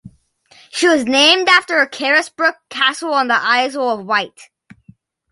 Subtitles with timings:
[0.71, 4.49] She was named after Carisbrooke Castle on the Isle of Wight.